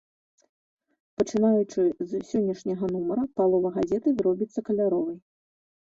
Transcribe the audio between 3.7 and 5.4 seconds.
газеты зробіцца каляровай.